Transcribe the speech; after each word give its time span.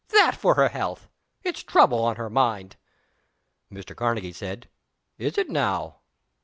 That 0.09 0.35
for 0.35 0.55
her 0.55 0.69
health! 0.69 1.11
It's 1.43 1.61
trouble 1.61 2.03
on 2.03 2.15
her 2.15 2.27
mind." 2.27 2.75
Mr. 3.71 3.95
Karnegie 3.95 4.33
said, 4.33 4.67
"Is 5.19 5.37
it 5.37 5.47
now?" 5.47 5.97